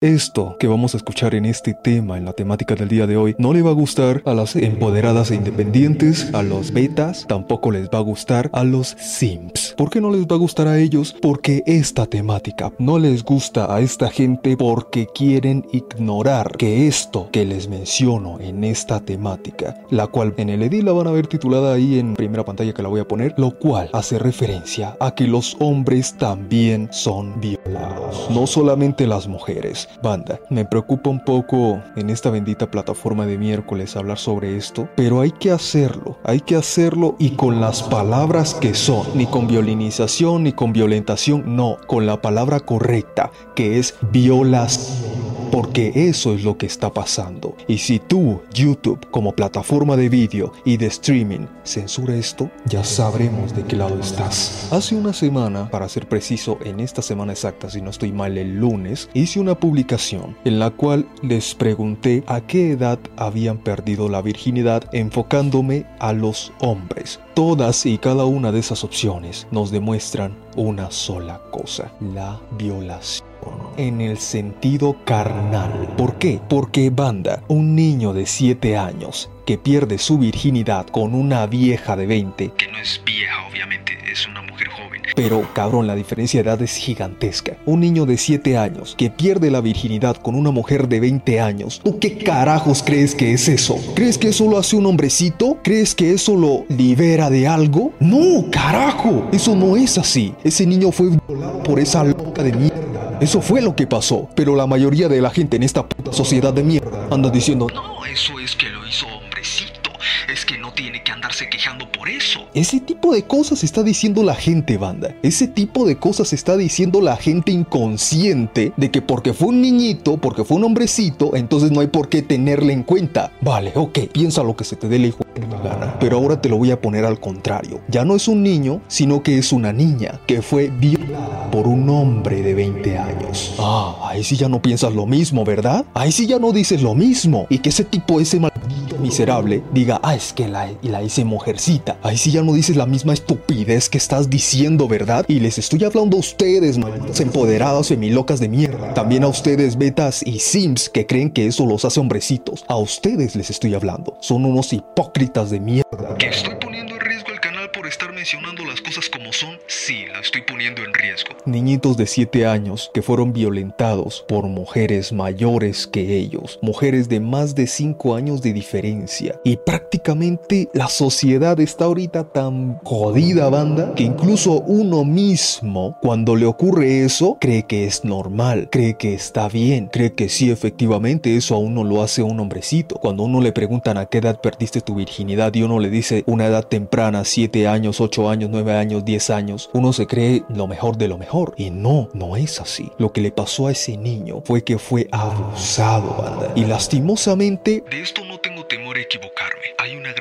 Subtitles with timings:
[0.00, 3.34] Esto que vamos a escuchar en este tema, en la temática del día de hoy,
[3.36, 7.88] no le va a gustar a las empoderadas e independientes, a los betas, tampoco les
[7.88, 9.74] va a gustar a los simps.
[9.76, 11.16] ¿Por qué no les va a gustar a ellos?
[11.20, 17.44] Porque esta temática no les gusta a esta gente porque quieren ignorar que esto que
[17.44, 21.74] les menciono en esta temática, la cual en el edit la van a ver titulada
[21.74, 25.26] ahí en primera pantalla que la voy a poner, lo cual hace referencia a que
[25.26, 29.87] los hombres también son violados, no solamente las mujeres.
[30.02, 35.20] Banda, me preocupa un poco en esta bendita plataforma de miércoles hablar sobre esto, pero
[35.20, 40.44] hay que hacerlo, hay que hacerlo y con las palabras que son, ni con violinización
[40.44, 45.17] ni con violentación, no, con la palabra correcta, que es violación
[45.50, 47.56] porque eso es lo que está pasando.
[47.66, 53.54] Y si tú, YouTube, como plataforma de vídeo y de streaming, censura esto, ya sabremos
[53.54, 54.68] de qué lado estás.
[54.70, 58.56] Hace una semana, para ser preciso, en esta semana exacta, si no estoy mal, el
[58.56, 64.22] lunes, hice una publicación en la cual les pregunté a qué edad habían perdido la
[64.22, 67.20] virginidad enfocándome a los hombres.
[67.34, 73.27] Todas y cada una de esas opciones nos demuestran una sola cosa, la violación
[73.76, 75.94] en el sentido carnal.
[75.96, 76.40] ¿Por qué?
[76.48, 82.06] Porque banda, un niño de 7 años que pierde su virginidad con una vieja de
[82.06, 85.02] 20, que no es vieja obviamente, es una mujer joven.
[85.16, 87.56] Pero cabrón, la diferencia de edad es gigantesca.
[87.64, 91.80] Un niño de 7 años que pierde la virginidad con una mujer de 20 años.
[91.82, 93.78] ¿Tú qué carajos crees que es eso?
[93.94, 95.58] ¿Crees que eso lo hace un hombrecito?
[95.62, 97.92] ¿Crees que eso lo libera de algo?
[98.00, 99.28] No, carajo.
[99.32, 100.34] Eso no es así.
[100.44, 102.77] Ese niño fue violado por esa loca de mierda.
[103.20, 106.52] Eso fue lo que pasó, pero la mayoría de la gente en esta puta sociedad
[106.52, 109.90] de mierda anda diciendo, no, eso es que lo hizo hombrecito,
[110.32, 112.37] es que no tiene que andarse quejando por eso.
[112.54, 115.14] Ese tipo de cosas está diciendo la gente, banda.
[115.22, 120.16] Ese tipo de cosas está diciendo la gente inconsciente de que porque fue un niñito,
[120.16, 123.32] porque fue un hombrecito, entonces no hay por qué tenerle en cuenta.
[123.40, 125.96] Vale, ok, piensa lo que se te dé la hijo de gana.
[126.00, 127.80] Pero ahora te lo voy a poner al contrario.
[127.88, 131.88] Ya no es un niño, sino que es una niña que fue violada por un
[131.90, 133.54] hombre de 20 años.
[133.58, 135.84] Ah, ahí sí ya no piensas lo mismo, ¿verdad?
[135.94, 137.46] Ahí sí ya no dices lo mismo.
[137.50, 138.67] Y que ese tipo, ese maldito
[138.98, 141.98] miserable, diga, ah, es que la, la hice mujercita.
[142.02, 145.24] Ahí sí ya no dices la misma estupidez que estás diciendo, ¿verdad?
[145.28, 148.94] Y les estoy hablando a ustedes, malditos empoderados femilocas de mierda.
[148.94, 152.64] También a ustedes, betas y sims, que creen que eso los hace hombrecitos.
[152.68, 154.16] A ustedes les estoy hablando.
[154.20, 156.16] Son unos hipócritas de mierda.
[156.18, 159.58] ¿Que estoy poniendo en riesgo el canal por estar mencionando las cosas como son?
[159.66, 161.07] Sí, la estoy poniendo en riesgo.
[161.48, 167.54] Niñitos de 7 años que fueron violentados por mujeres mayores que ellos, mujeres de más
[167.54, 169.40] de 5 años de diferencia.
[169.44, 176.46] Y prácticamente la sociedad está ahorita tan jodida, banda, que incluso uno mismo, cuando le
[176.46, 181.54] ocurre eso, cree que es normal, cree que está bien, cree que sí, efectivamente, eso
[181.54, 182.96] a uno lo hace un hombrecito.
[182.96, 186.46] Cuando uno le preguntan a qué edad perdiste tu virginidad y uno le dice una
[186.46, 190.96] edad temprana, 7 años, 8 años, 9 años, 10 años, uno se cree lo mejor
[190.98, 191.37] de lo mejor.
[191.56, 192.90] Y no, no es así.
[192.98, 196.52] Lo que le pasó a ese niño fue que fue abusado, banda.
[196.54, 197.84] Y lastimosamente...
[197.90, 199.27] De esto no tengo temor a.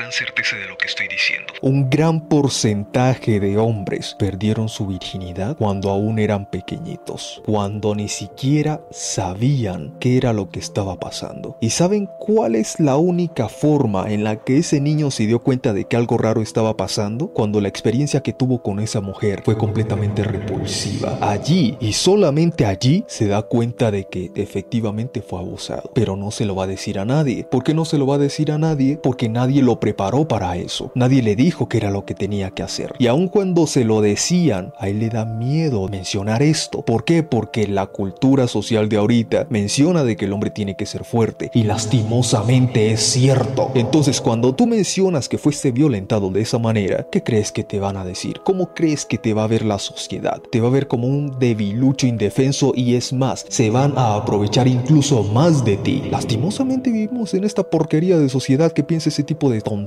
[0.08, 1.52] Gran certeza de lo que estoy diciendo.
[1.62, 8.80] Un gran porcentaje de hombres perdieron su virginidad cuando aún eran pequeñitos, cuando ni siquiera
[8.90, 11.58] sabían qué era lo que estaba pasando.
[11.60, 15.74] ¿Y saben cuál es la única forma en la que ese niño se dio cuenta
[15.74, 17.28] de que algo raro estaba pasando?
[17.34, 21.18] Cuando la experiencia que tuvo con esa mujer fue completamente repulsiva.
[21.20, 25.92] Allí y solamente allí se da cuenta de que efectivamente fue abusado.
[25.94, 27.44] Pero no se lo va a decir a nadie.
[27.44, 28.98] ¿Por qué no se lo va a decir a nadie?
[29.04, 30.92] Porque nadie lo preparó para eso.
[30.94, 32.94] Nadie le dijo que era lo que tenía que hacer.
[33.00, 36.84] Y aun cuando se lo decían, a él le da miedo mencionar esto.
[36.84, 37.24] ¿Por qué?
[37.24, 41.50] Porque la cultura social de ahorita menciona de que el hombre tiene que ser fuerte.
[41.56, 43.72] Y lastimosamente es cierto.
[43.74, 47.98] Entonces cuando tú mencionas que fuiste violentado de esa manera, ¿qué crees que te van
[47.98, 48.42] a decir?
[48.44, 50.40] ¿Cómo crees que te va a ver la sociedad?
[50.52, 54.68] Te va a ver como un debilucho indefenso y es más, se van a aprovechar
[54.68, 56.04] incluso más de ti.
[56.12, 59.87] Lastimosamente vivimos en esta porquería de sociedad que piensa ese tipo de tonterías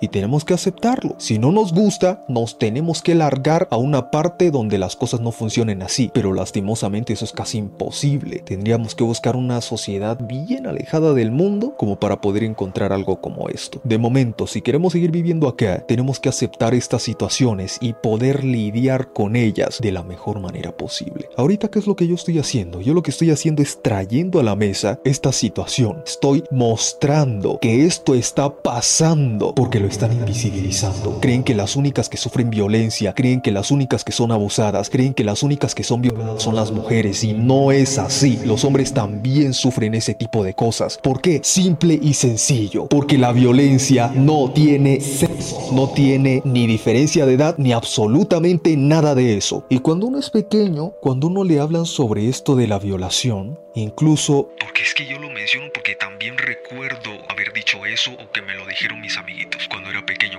[0.00, 1.16] y tenemos que aceptarlo.
[1.18, 5.32] Si no nos gusta, nos tenemos que largar a una parte donde las cosas no
[5.32, 8.38] funcionen así, pero lastimosamente eso es casi imposible.
[8.38, 13.48] Tendríamos que buscar una sociedad bien alejada del mundo como para poder encontrar algo como
[13.48, 13.80] esto.
[13.82, 19.12] De momento, si queremos seguir viviendo acá, tenemos que aceptar estas situaciones y poder lidiar
[19.12, 21.28] con ellas de la mejor manera posible.
[21.36, 22.80] Ahorita, ¿qué es lo que yo estoy haciendo?
[22.80, 26.02] Yo lo que estoy haciendo es trayendo a la mesa esta situación.
[26.06, 31.18] Estoy mostrando que esto está pasando ignorando porque lo están invisibilizando.
[31.20, 35.14] Creen que las únicas que sufren violencia, creen que las únicas que son abusadas, creen
[35.14, 38.38] que las únicas que son violadas son las mujeres y no es así.
[38.44, 40.98] Los hombres también sufren ese tipo de cosas.
[40.98, 41.40] ¿Por qué?
[41.42, 42.86] Simple y sencillo.
[42.86, 49.14] Porque la violencia no tiene sexo, no tiene ni diferencia de edad ni absolutamente nada
[49.14, 49.64] de eso.
[49.68, 54.50] Y cuando uno es pequeño, cuando uno le hablan sobre esto de la violación, incluso...
[54.60, 57.10] Porque es que yo lo menciono porque también recuerdo
[57.52, 60.31] dicho eso o que me lo dijeron mis amiguitos cuando era pequeño,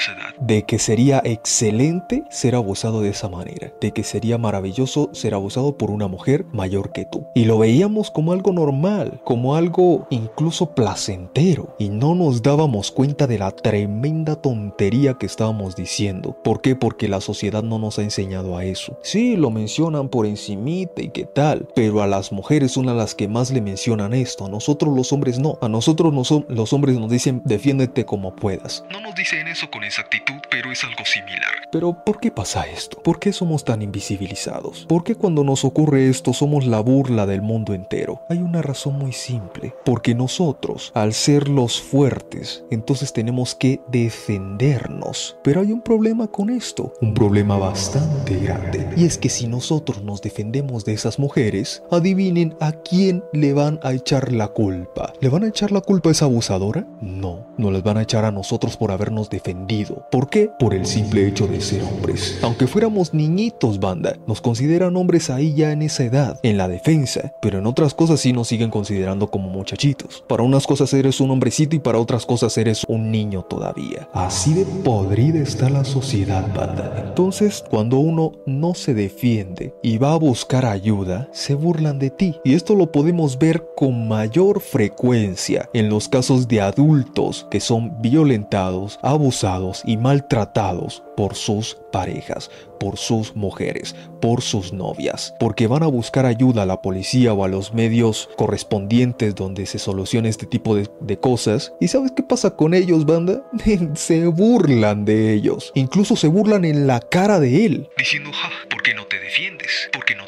[0.00, 0.34] esa edad.
[0.40, 3.72] De que sería excelente ser abusado de esa manera.
[3.80, 7.26] De que sería maravilloso ser abusado por una mujer mayor que tú.
[7.34, 11.74] Y lo veíamos como algo normal, como algo incluso placentero.
[11.78, 16.36] Y no nos dábamos cuenta de la tremenda tontería que estábamos diciendo.
[16.42, 16.76] ¿Por qué?
[16.76, 18.98] Porque la sociedad no nos ha enseñado a eso.
[19.02, 23.14] Sí, lo mencionan por encimita y qué tal, pero a las mujeres son a las
[23.14, 24.46] que más le mencionan esto.
[24.46, 25.58] A nosotros los hombres no.
[25.60, 26.12] A nosotros
[26.48, 28.84] los hombres nos dicen defiéndete como puedas.
[28.90, 31.68] No nos dicen eso con exactitud, pero es algo similar.
[31.72, 33.02] Pero ¿por qué pasa esto?
[33.02, 34.86] ¿Por qué somos tan invisibilizados?
[34.88, 38.22] ¿Por qué cuando nos ocurre esto somos la burla del mundo entero?
[38.28, 39.74] Hay una razón muy simple.
[39.84, 45.36] Porque nosotros, al ser los fuertes, entonces tenemos que defendernos.
[45.42, 46.92] Pero hay un problema con esto.
[47.00, 48.88] Un problema bastante grande.
[48.96, 53.80] Y es que si nosotros nos defendemos de esas mujeres, adivinen a quién le van
[53.82, 55.12] a echar la culpa.
[55.20, 56.86] ¿Le van a echar la culpa a esa abusadora?
[57.00, 59.79] No, no les van a echar a nosotros por habernos defendido.
[60.10, 60.50] ¿Por qué?
[60.58, 62.38] Por el simple hecho de ser hombres.
[62.42, 67.32] Aunque fuéramos niñitos, banda, nos consideran hombres ahí ya en esa edad, en la defensa,
[67.40, 70.24] pero en otras cosas sí nos siguen considerando como muchachitos.
[70.28, 74.08] Para unas cosas eres un hombrecito y para otras cosas eres un niño todavía.
[74.12, 77.04] Así de podrida está la sociedad, banda.
[77.06, 82.36] Entonces, cuando uno no se defiende y va a buscar ayuda, se burlan de ti.
[82.44, 88.00] Y esto lo podemos ver con mayor frecuencia en los casos de adultos que son
[88.00, 95.82] violentados, abusados y maltratados por sus parejas, por sus mujeres, por sus novias, porque van
[95.82, 100.46] a buscar ayuda a la policía o a los medios correspondientes donde se solucione este
[100.46, 101.74] tipo de, cosas.
[101.80, 103.42] ¿Y sabes qué pasa con ellos, banda?
[103.94, 107.88] se burlan de ellos, incluso se burlan en la cara de él.
[107.98, 109.90] Diciendo, ja, ¿por qué no te defiendes?
[109.92, 110.19] ¿Por qué no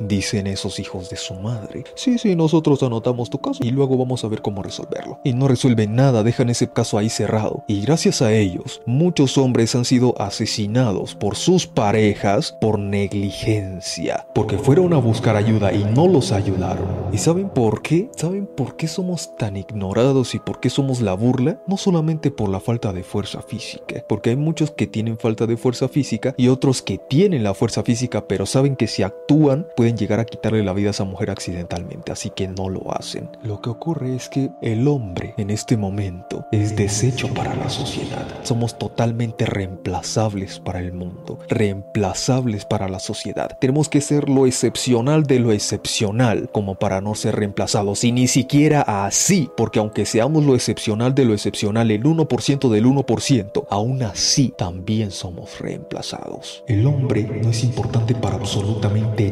[0.00, 1.84] Dicen esos hijos de su madre.
[1.94, 5.20] Sí, sí, nosotros anotamos tu caso y luego vamos a ver cómo resolverlo.
[5.24, 7.64] Y no resuelven nada, dejan ese caso ahí cerrado.
[7.66, 14.58] Y gracias a ellos, muchos hombres han sido asesinados por sus parejas por negligencia, porque
[14.58, 16.86] fueron a buscar ayuda y no los ayudaron.
[17.12, 18.08] ¿Y saben por qué?
[18.16, 21.60] ¿Saben por qué somos tan ignorados y por qué somos la burla?
[21.66, 25.56] No solamente por la falta de fuerza física, porque hay muchos que tienen falta de
[25.56, 29.87] fuerza física y otros que tienen la fuerza física, pero saben que si actúan pueden
[29.96, 33.30] llegar a quitarle la vida a esa mujer accidentalmente, así que no lo hacen.
[33.42, 38.26] Lo que ocurre es que el hombre en este momento es desecho para la sociedad.
[38.42, 43.56] Somos totalmente reemplazables para el mundo, reemplazables para la sociedad.
[43.60, 48.28] Tenemos que ser lo excepcional de lo excepcional como para no ser reemplazados y ni
[48.28, 54.02] siquiera así, porque aunque seamos lo excepcional de lo excepcional, el 1% del 1%, aún
[54.02, 56.64] así también somos reemplazados.
[56.66, 59.30] El hombre no es importante para absolutamente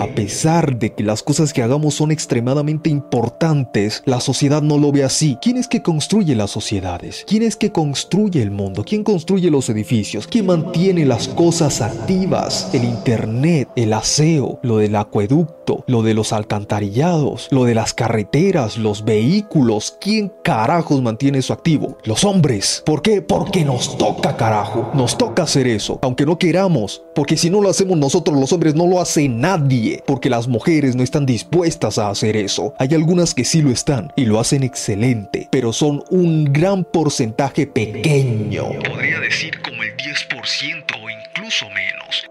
[0.00, 4.92] A pesar de que las cosas que hagamos son extremadamente importantes, la sociedad no lo
[4.92, 5.38] ve así.
[5.40, 7.24] ¿Quién es que construye las sociedades?
[7.26, 8.84] ¿Quién es que construye el mundo?
[8.84, 10.26] ¿Quién construye los edificios?
[10.26, 12.70] ¿Quién mantiene las cosas activas?
[12.72, 18.78] El internet, el aseo, lo del acueducto, lo de los alcantarillados, lo de las carreteras,
[18.78, 19.96] los vehículos.
[20.00, 21.98] ¿Quién carajos mantiene eso activo?
[22.04, 22.82] Los hombres.
[22.84, 23.22] ¿Por qué?
[23.22, 24.90] Porque nos toca carajo.
[24.94, 27.02] Nos toca hacer eso, aunque no queramos.
[27.14, 30.02] Porque si no lo hacemos nosotros los hombres, no lo hace nadie.
[30.06, 32.74] Porque las mujeres no están dispuestas a hacer eso.
[32.78, 37.66] Hay algunas que sí lo están y lo hacen excelente, pero son un gran porcentaje
[37.66, 38.68] pequeño.
[38.88, 40.04] Podría decir como el 10%
[40.38, 40.81] o incluso menos.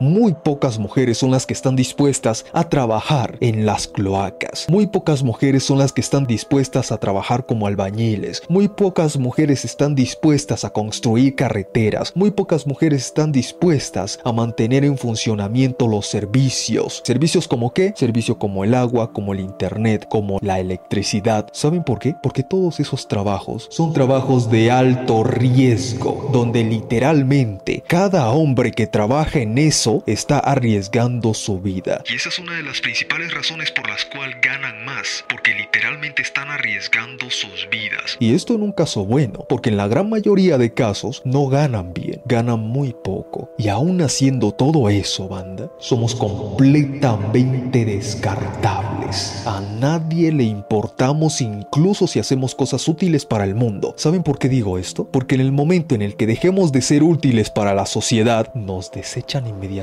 [0.01, 4.65] Muy pocas mujeres son las que están dispuestas a trabajar en las cloacas.
[4.67, 8.41] Muy pocas mujeres son las que están dispuestas a trabajar como albañiles.
[8.49, 12.13] Muy pocas mujeres están dispuestas a construir carreteras.
[12.15, 17.03] Muy pocas mujeres están dispuestas a mantener en funcionamiento los servicios.
[17.05, 17.93] ¿Servicios como qué?
[17.95, 21.47] Servicio como el agua, como el internet, como la electricidad.
[21.53, 22.15] ¿Saben por qué?
[22.23, 29.37] Porque todos esos trabajos son trabajos de alto riesgo, donde literalmente cada hombre que trabaja
[29.37, 32.03] en eso está arriesgando su vida.
[32.09, 36.21] Y esa es una de las principales razones por las cuales ganan más, porque literalmente
[36.21, 38.17] están arriesgando sus vidas.
[38.19, 41.93] Y esto en un caso bueno, porque en la gran mayoría de casos no ganan
[41.93, 43.51] bien, ganan muy poco.
[43.57, 49.43] Y aún haciendo todo eso, banda, somos completamente descartables.
[49.45, 53.93] A nadie le importamos incluso si hacemos cosas útiles para el mundo.
[53.97, 55.09] ¿Saben por qué digo esto?
[55.09, 58.91] Porque en el momento en el que dejemos de ser útiles para la sociedad, nos
[58.91, 59.80] desechan inmediatamente.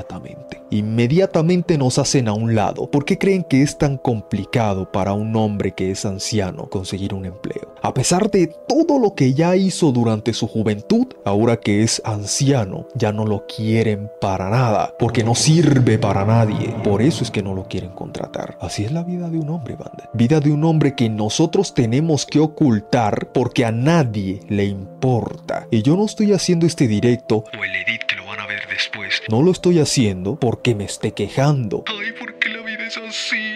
[0.71, 2.89] Inmediatamente nos hacen a un lado.
[2.91, 7.25] ¿Por qué creen que es tan complicado para un hombre que es anciano conseguir un
[7.25, 7.73] empleo?
[7.81, 12.87] A pesar de todo lo que ya hizo durante su juventud, ahora que es anciano,
[12.93, 16.75] ya no lo quieren para nada, porque no sirve para nadie.
[16.83, 18.57] Por eso es que no lo quieren contratar.
[18.61, 20.09] Así es la vida de un hombre, banda.
[20.13, 25.67] Vida de un hombre que nosotros tenemos que ocultar porque a nadie le importa.
[25.71, 29.21] Y yo no estoy haciendo este directo O el edit van a ver después.
[29.29, 33.48] no lo estoy haciendo porque me esté quejando Ay, ¿por qué la vida es así?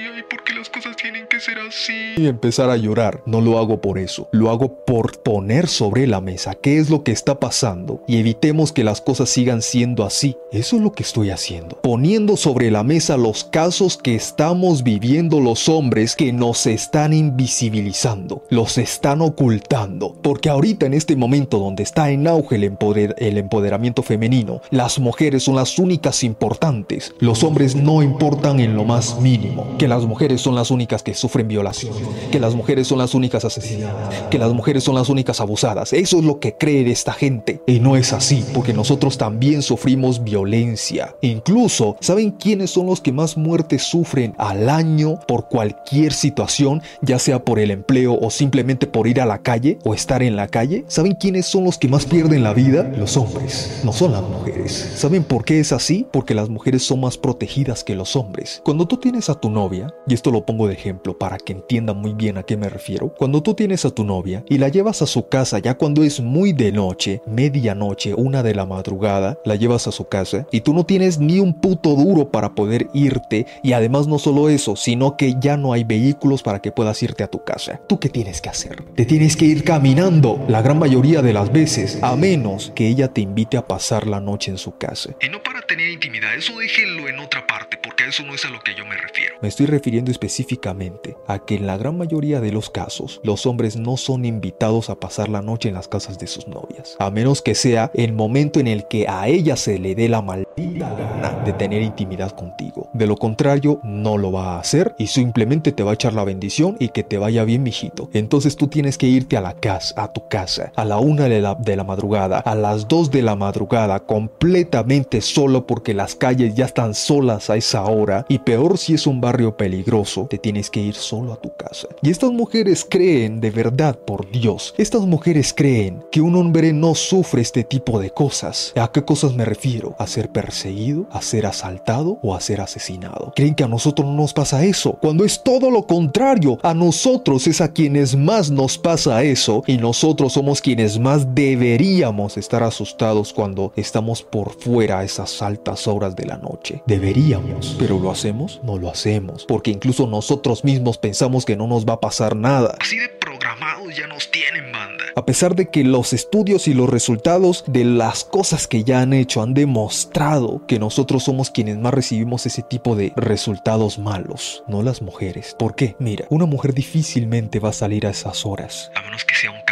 [2.16, 3.22] Y empezar a llorar.
[3.26, 4.28] No lo hago por eso.
[4.32, 8.72] Lo hago por poner sobre la mesa qué es lo que está pasando y evitemos
[8.72, 10.38] que las cosas sigan siendo así.
[10.52, 11.80] Eso es lo que estoy haciendo.
[11.82, 18.44] Poniendo sobre la mesa los casos que estamos viviendo los hombres que nos están invisibilizando,
[18.50, 20.16] los están ocultando.
[20.22, 25.00] Porque ahorita en este momento donde está en auge el, empoder- el empoderamiento femenino, las
[25.00, 27.14] mujeres son las únicas importantes.
[27.20, 29.78] Los hombres no importan en lo más mínimo.
[29.78, 31.94] Que las mujeres son las únicas que sufren violación.
[32.32, 34.24] Que las mujeres son las únicas asesinadas.
[34.30, 35.94] Que las mujeres son las únicas abusadas.
[35.94, 37.62] Eso es lo que cree esta gente.
[37.68, 41.16] Y no es así, porque nosotros también sufrimos violencia.
[41.22, 47.20] Incluso, ¿saben quiénes son los que más muertes sufren al año por cualquier situación, ya
[47.20, 50.48] sea por el empleo o simplemente por ir a la calle o estar en la
[50.48, 50.86] calle?
[50.88, 52.84] ¿Saben quiénes son los que más pierden la vida?
[52.98, 54.94] Los hombres, no son las mujeres.
[54.96, 56.08] ¿Saben por qué es así?
[56.12, 58.62] Porque las mujeres son más protegidas que los hombres.
[58.64, 61.93] Cuando tú tienes a tu novia, y esto lo pongo de ejemplo para que entiendan
[61.94, 65.02] muy bien a qué me refiero, cuando tú tienes a tu novia y la llevas
[65.02, 69.56] a su casa ya cuando es muy de noche, medianoche, una de la madrugada, la
[69.56, 73.46] llevas a su casa y tú no tienes ni un puto duro para poder irte
[73.62, 77.24] y además no solo eso, sino que ya no hay vehículos para que puedas irte
[77.24, 77.82] a tu casa.
[77.88, 78.84] ¿Tú qué tienes que hacer?
[78.96, 83.08] Te tienes que ir caminando la gran mayoría de las veces, a menos que ella
[83.08, 85.12] te invite a pasar la noche en su casa.
[85.22, 88.46] Y no para tener intimidad, eso déjenlo en otra parte, porque a eso no es
[88.46, 89.36] a lo que yo me refiero.
[89.42, 93.76] Me estoy refiriendo específicamente a que en la gran mayoría de los casos los hombres
[93.76, 97.42] no son invitados a pasar la noche en las casas de sus novias, a menos
[97.42, 101.44] que sea el momento en el que a ella se le dé la maldita gana
[101.44, 102.90] de tener intimidad contigo.
[102.94, 106.24] De lo contrario, no lo va a hacer y simplemente te va a echar la
[106.24, 108.10] bendición y que te vaya bien, mijito.
[108.14, 111.42] Entonces tú tienes que irte a la casa, a tu casa, a la una de
[111.42, 116.56] la, de la madrugada, a las dos de la madrugada, completamente solo porque las calles
[116.56, 120.70] ya están solas a esa hora y peor si es un barrio peligroso, te tienes
[120.70, 121.73] que ir solo a tu casa.
[122.02, 126.96] Y estas mujeres creen, de verdad, por Dios, estas mujeres creen que un hombre no
[126.96, 128.74] sufre este tipo de cosas.
[128.76, 129.96] ¿A qué cosas me refiero?
[129.98, 131.08] ¿A ser perseguido?
[131.12, 132.20] ¿A ser asaltado?
[132.22, 133.34] ¿O a ser asesinado?
[133.36, 136.60] Creen que a nosotros no nos pasa eso, cuando es todo lo contrario.
[136.64, 142.38] A nosotros es a quienes más nos pasa eso y nosotros somos quienes más deberíamos
[142.38, 146.82] estar asustados cuando estamos por fuera a esas altas horas de la noche.
[146.88, 148.60] Deberíamos, pero ¿lo hacemos?
[148.64, 152.76] No lo hacemos, porque incluso nosotros mismos pensamos que no nos va a pasar nada.
[152.80, 155.06] Así de programados ya nos tienen, banda.
[155.16, 159.14] A pesar de que los estudios y los resultados de las cosas que ya han
[159.14, 164.84] hecho han demostrado que nosotros somos quienes más recibimos ese tipo de resultados malos, no
[164.84, 165.56] las mujeres.
[165.58, 165.96] ¿Por qué?
[166.00, 168.92] Mira, una mujer difícilmente va a salir a esas horas.
[168.96, 169.63] A menos que sea un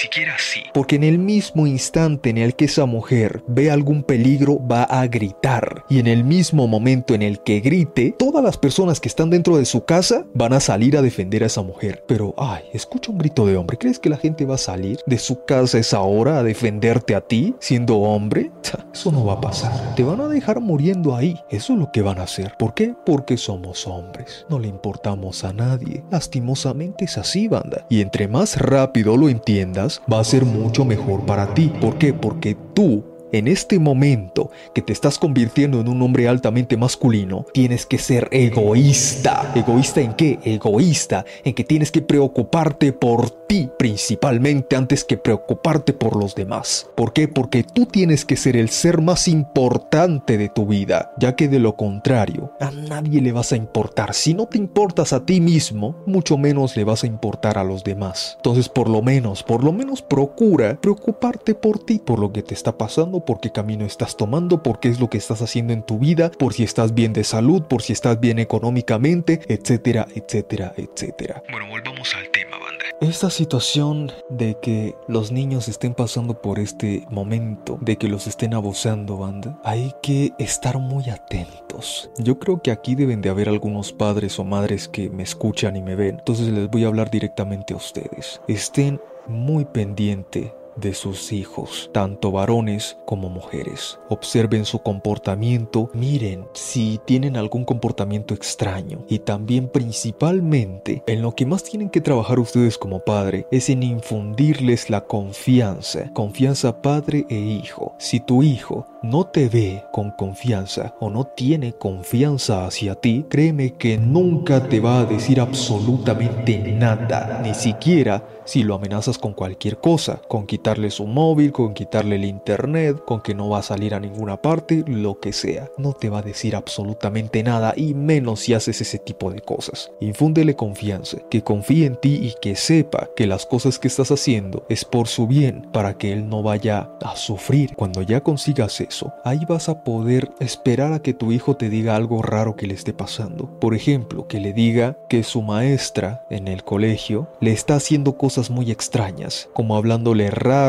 [0.00, 0.60] siquiera así.
[0.72, 5.06] Porque en el mismo instante en el que esa mujer ve algún peligro va a
[5.06, 5.84] gritar.
[5.88, 9.58] Y en el mismo momento en el que grite, todas las personas que están dentro
[9.58, 12.04] de su casa van a salir a defender a esa mujer.
[12.06, 13.78] Pero, ay, escucha un grito de hombre.
[13.78, 17.20] ¿Crees que la gente va a salir de su casa esa hora a defenderte a
[17.20, 18.50] ti siendo hombre?
[18.92, 19.94] Eso no va a pasar.
[19.94, 21.38] Te van a dejar muriendo ahí.
[21.50, 22.54] Eso es lo que van a hacer.
[22.58, 22.94] ¿Por qué?
[23.04, 24.46] Porque somos hombres.
[24.48, 26.02] No le importamos a nadie.
[26.10, 27.86] Lastimosamente es así, banda.
[27.88, 31.72] Y entre más rápido lo entiendas, va a ser mucho mejor para ti.
[31.80, 32.12] ¿Por qué?
[32.12, 37.86] Porque tú en este momento que te estás convirtiendo en un hombre altamente masculino, tienes
[37.86, 39.52] que ser egoísta.
[39.54, 40.38] ¿Egoísta en qué?
[40.44, 46.88] Egoísta en que tienes que preocuparte por ti principalmente antes que preocuparte por los demás.
[46.94, 47.26] ¿Por qué?
[47.26, 51.58] Porque tú tienes que ser el ser más importante de tu vida, ya que de
[51.58, 54.14] lo contrario, a nadie le vas a importar.
[54.14, 57.82] Si no te importas a ti mismo, mucho menos le vas a importar a los
[57.82, 58.34] demás.
[58.36, 62.54] Entonces, por lo menos, por lo menos procura preocuparte por ti, por lo que te
[62.54, 65.82] está pasando, por qué camino estás tomando, por qué es lo que estás haciendo en
[65.82, 70.72] tu vida, por si estás bien de salud, por si estás bien económicamente, etcétera, etcétera,
[70.76, 71.42] etcétera.
[71.50, 72.84] Bueno, volvamos al tema, banda.
[73.00, 78.52] Esta situación de que los niños estén pasando por este momento, de que los estén
[78.52, 79.18] abusando,
[79.64, 82.10] hay que estar muy atentos.
[82.18, 85.80] Yo creo que aquí deben de haber algunos padres o madres que me escuchan y
[85.80, 88.42] me ven, entonces les voy a hablar directamente a ustedes.
[88.46, 93.98] Estén muy pendiente de sus hijos, tanto varones como mujeres.
[94.08, 101.46] Observen su comportamiento, miren si tienen algún comportamiento extraño y también principalmente en lo que
[101.46, 107.36] más tienen que trabajar ustedes como padre es en infundirles la confianza, confianza padre e
[107.36, 107.94] hijo.
[107.98, 113.74] Si tu hijo no te ve con confianza o no tiene confianza hacia ti, créeme
[113.74, 119.78] que nunca te va a decir absolutamente nada, ni siquiera si lo amenazas con cualquier
[119.78, 120.46] cosa, con
[120.90, 124.84] su móvil, con quitarle el internet, con que no va a salir a ninguna parte,
[124.86, 125.68] lo que sea.
[125.78, 129.90] No te va a decir absolutamente nada y menos si haces ese tipo de cosas.
[130.00, 134.64] Infúndele confianza, que confíe en ti y que sepa que las cosas que estás haciendo
[134.68, 137.74] es por su bien, para que él no vaya a sufrir.
[137.74, 141.96] Cuando ya consigas eso, ahí vas a poder esperar a que tu hijo te diga
[141.96, 143.58] algo raro que le esté pasando.
[143.58, 148.50] Por ejemplo, que le diga que su maestra en el colegio le está haciendo cosas
[148.50, 150.59] muy extrañas, como hablándole raro.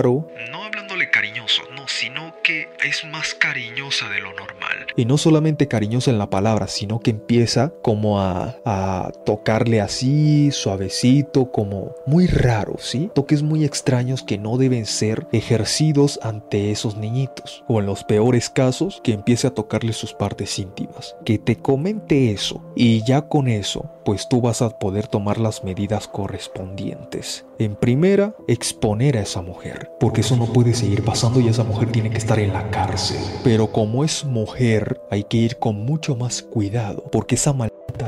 [0.52, 0.64] No
[2.84, 4.88] es más cariñosa de lo normal.
[4.96, 10.52] Y no solamente cariñosa en la palabra, sino que empieza como a, a tocarle así,
[10.52, 13.10] suavecito, como muy raro, ¿sí?
[13.14, 17.64] Toques muy extraños que no deben ser ejercidos ante esos niñitos.
[17.68, 21.16] O en los peores casos, que empiece a tocarle sus partes íntimas.
[21.26, 22.64] Que te comente eso.
[22.76, 27.46] Y ya con eso, pues tú vas a poder tomar las medidas correspondientes.
[27.60, 31.92] En primera, exponer a esa mujer, porque eso no puede seguir pasando y esa mujer
[31.92, 33.22] tiene que estar en la cárcel.
[33.44, 38.08] Pero como es mujer, hay que ir con mucho más cuidado, porque esa maldita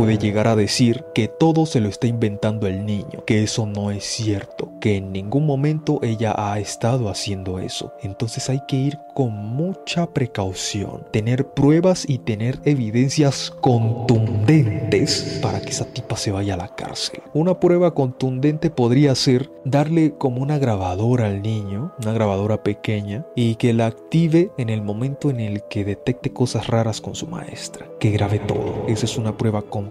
[0.00, 3.90] puede llegar a decir que todo se lo está inventando el niño, que eso no
[3.90, 7.92] es cierto, que en ningún momento ella ha estado haciendo eso.
[8.00, 15.68] Entonces hay que ir con mucha precaución, tener pruebas y tener evidencias contundentes para que
[15.68, 17.20] esa tipa se vaya a la cárcel.
[17.34, 23.56] Una prueba contundente podría ser darle como una grabadora al niño, una grabadora pequeña, y
[23.56, 27.86] que la active en el momento en el que detecte cosas raras con su maestra,
[27.98, 28.86] que grabe todo.
[28.88, 29.89] Esa es una prueba contundente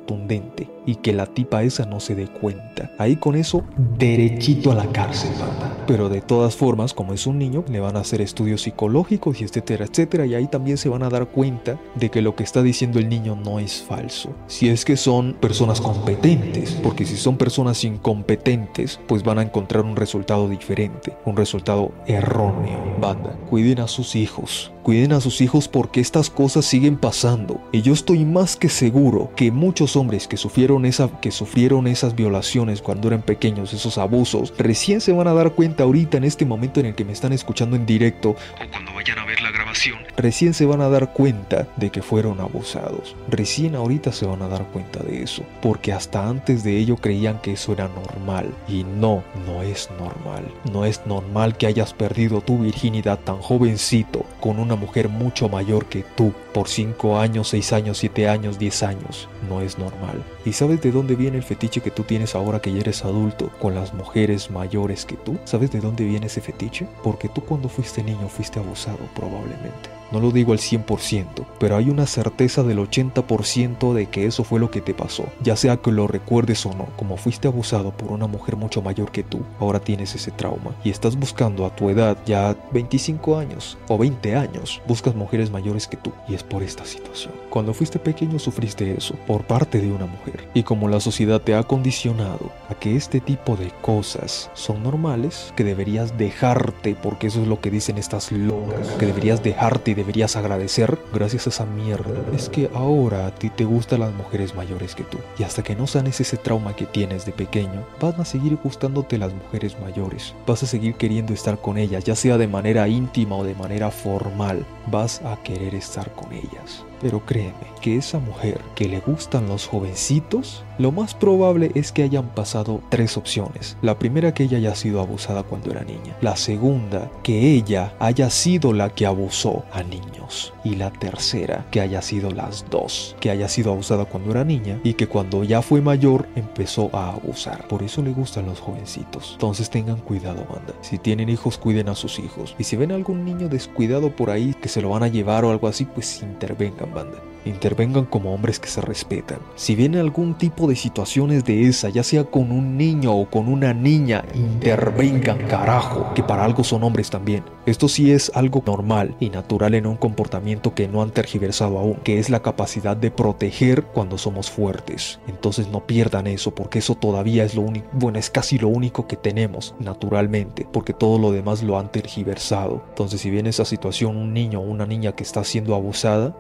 [0.86, 2.92] y que la tipa esa no se dé cuenta.
[2.98, 3.64] Ahí con eso,
[3.98, 5.78] derechito a la cárcel, banda.
[5.86, 9.44] Pero de todas formas, como es un niño, le van a hacer estudios psicológicos y
[9.44, 12.64] etcétera, etcétera, y ahí también se van a dar cuenta de que lo que está
[12.64, 14.32] diciendo el niño no es falso.
[14.48, 19.84] Si es que son personas competentes, porque si son personas incompetentes, pues van a encontrar
[19.86, 22.80] un resultado diferente, un resultado erróneo.
[23.00, 27.62] Banda, cuiden a sus hijos, cuiden a sus hijos porque estas cosas siguen pasando.
[27.72, 32.16] Y yo estoy más que seguro que muchos hombres que sufrieron, esa, que sufrieron esas
[32.16, 36.46] violaciones cuando eran pequeños, esos abusos, recién se van a dar cuenta ahorita en este
[36.46, 39.52] momento en el que me están escuchando en directo O cuando vayan a ver la
[39.52, 39.98] grabación.
[40.18, 43.16] recién se van a dar cuenta de que fueron abusados.
[43.30, 45.44] Recién ahorita se van a dar cuenta de eso.
[45.62, 48.54] Porque hasta antes de ello creían que eso era normal.
[48.68, 50.44] Y no, no es normal.
[50.72, 55.86] No es normal que hayas perdido tu virginidad tan jovencito con una mujer mucho mayor
[55.86, 56.34] que tú.
[56.60, 59.30] Por 5 años, 6 años, 7 años, 10 años.
[59.48, 60.22] No es normal.
[60.50, 63.52] ¿Y sabes de dónde viene el fetiche que tú tienes ahora que ya eres adulto
[63.60, 65.38] con las mujeres mayores que tú?
[65.46, 66.88] ¿Sabes de dónde viene ese fetiche?
[67.04, 70.00] Porque tú cuando fuiste niño fuiste abusado probablemente.
[70.12, 74.60] No lo digo al 100%, pero hay una certeza del 80% de que eso fue
[74.60, 75.26] lo que te pasó.
[75.44, 79.12] Ya sea que lo recuerdes o no, como fuiste abusado por una mujer mucho mayor
[79.12, 83.78] que tú, ahora tienes ese trauma y estás buscando a tu edad ya 25 años
[83.88, 87.34] o 20 años, buscas mujeres mayores que tú y es por esta situación.
[87.52, 91.56] Cuando fuiste pequeño sufriste eso por parte de una mujer y como la sociedad te
[91.56, 97.42] ha condicionado a que este tipo de cosas son normales, que deberías dejarte porque eso
[97.42, 101.66] es lo que dicen estas locas, que deberías dejarte y deberías agradecer gracias a esa
[101.66, 102.22] mierda.
[102.36, 105.76] Es que ahora a ti te gustan las mujeres mayores que tú y hasta que
[105.76, 110.36] no sanes ese trauma que tienes de pequeño, van a seguir gustándote las mujeres mayores.
[110.46, 113.92] Vas a seguir queriendo estar con ellas, ya sea de manera íntima o de manera
[113.92, 114.66] formal.
[114.88, 116.84] Vas a querer estar con ellas.
[117.02, 122.04] Pero créeme que esa mujer que le gustan los jovencitos, lo más probable es que
[122.04, 123.78] hayan pasado tres opciones.
[123.82, 126.18] La primera que ella haya sido abusada cuando era niña.
[126.22, 130.54] La segunda que ella haya sido la que abusó a niños.
[130.64, 133.16] Y la tercera que haya sido las dos.
[133.20, 137.14] Que haya sido abusada cuando era niña y que cuando ya fue mayor empezó a
[137.14, 137.68] abusar.
[137.68, 139.32] Por eso le gustan los jovencitos.
[139.34, 140.74] Entonces tengan cuidado, banda.
[140.82, 142.56] Si tienen hijos, cuiden a sus hijos.
[142.58, 145.52] Y si ven algún niño descuidado por ahí que se lo van a llevar o
[145.52, 147.18] algo así, pues intervengan, banda.
[147.46, 149.40] Intervengan como hombres que se respetan.
[149.56, 153.48] Si viene algún tipo de situaciones de esa, ya sea con un niño o con
[153.48, 157.44] una niña, intervengan, carajo, que para algo son hombres también.
[157.66, 161.96] Esto sí es algo normal y natural en un comportamiento que no han tergiversado aún,
[162.04, 165.20] que es la capacidad de proteger cuando somos fuertes.
[165.28, 169.08] Entonces no pierdan eso, porque eso todavía es lo único, bueno, es casi lo único
[169.08, 172.84] que tenemos naturalmente, porque todo lo demás lo han tergiversado.
[172.90, 176.36] Entonces si viene esa situación, un niño o una niña que está siendo abusada,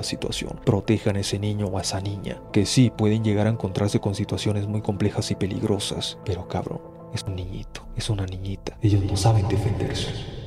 [0.00, 0.60] denuncien situación.
[0.64, 4.14] Protejan a ese niño o a esa niña, que sí pueden llegar a encontrarse con
[4.14, 6.80] situaciones muy complejas y peligrosas, pero cabrón,
[7.14, 8.76] es un niñito, es una niñita.
[8.82, 10.39] Ellos no saben defenderse.